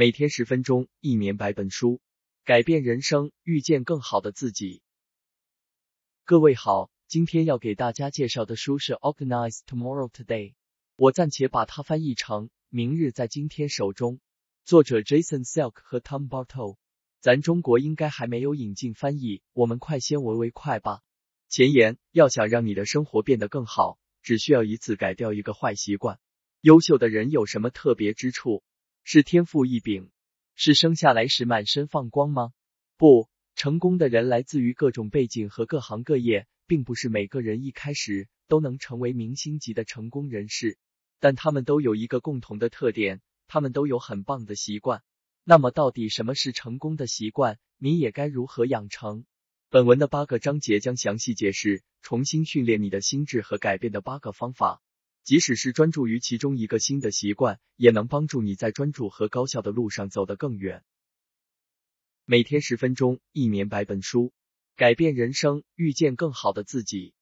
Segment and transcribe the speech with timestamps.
[0.00, 2.00] 每天十分钟，一年百本书，
[2.44, 4.80] 改变人生，遇见更好的自己。
[6.24, 10.50] 各位好，今天要给大家介绍的书是《Organize Tomorrow Today》，
[10.94, 14.14] 我暂且把它翻译成《明日在今天手中》。
[14.64, 16.76] 作者 Jason Silk 和 Tom Barto，
[17.18, 21.00] 咱中国应该还没有引进翻译，我们快先为为快吧。
[21.48, 26.20] 前言：要想让你的生活变得更好，只需要一次改掉一个坏习惯。
[26.60, 28.62] 优秀的人有什么特别之处？
[29.10, 30.10] 是天赋异禀，
[30.54, 32.52] 是生下来时满身放光吗？
[32.98, 40.76] 不，成功的人来自于各种背景和各行各业，并不是每个人一开始都能成为明星级的成功人士，
[41.20, 45.02] 但他们都有一个共同的特点，他们都有很棒的习惯。
[45.42, 47.58] 那么，到底什么是成功的习惯？
[47.78, 49.24] 你也该如何养成？
[49.70, 54.82] 本文的八个章节将详细解释重新训练你的心智和改变的八个方法。
[55.28, 60.82] 即使是专注于其中一个新的习惯，也能帮助你在专注和高效的路上走得更远。
[62.24, 64.32] 每天十分钟，一年百本书，
[64.74, 67.12] 改变人生，遇见更好的自己。